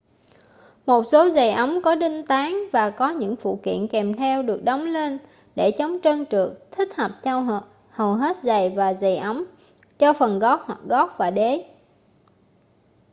một 0.85 1.03
số 1.11 1.29
giày 1.29 1.51
ống 1.51 1.79
có 1.83 1.95
đinh 1.95 2.25
tán 2.25 2.63
và 2.71 2.89
có 2.89 3.09
những 3.09 3.35
phụ 3.35 3.59
kiện 3.63 3.87
kèm 3.87 4.13
theo 4.17 4.43
được 4.43 4.63
đóng 4.63 4.81
lên 4.85 5.19
để 5.55 5.71
chống 5.77 5.97
trơn 6.03 6.25
trượt 6.25 6.49
thích 6.71 6.89
hợp 6.95 7.11
cho 7.23 7.61
hầu 7.89 8.13
hết 8.15 8.37
giày 8.43 8.69
và 8.69 8.93
giày 8.93 9.17
ống 9.17 9.43
cho 9.99 10.13
phần 10.13 10.39
gót 10.39 10.61
hoặc 10.65 10.79
gót 10.87 11.09
và 11.17 11.31
đế 11.31 11.63